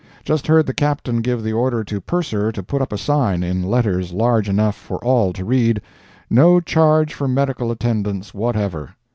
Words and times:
"Just 0.25 0.47
heard 0.47 0.65
the 0.65 0.73
Captain 0.73 1.21
give 1.21 1.43
the 1.43 1.53
order 1.53 1.83
to 1.83 2.01
Purser 2.01 2.51
to 2.53 2.63
put 2.63 2.81
up 2.81 2.91
a 2.91 2.97
sign, 2.97 3.43
in 3.43 3.61
letters 3.61 4.11
large 4.13 4.49
enough 4.49 4.73
for 4.75 4.97
all 5.05 5.31
to 5.33 5.45
read: 5.45 5.79
'No 6.27 6.59
charge 6.59 7.13
for 7.13 7.27
medical 7.27 7.69
attendance 7.69 8.33
whatever.' 8.33 8.95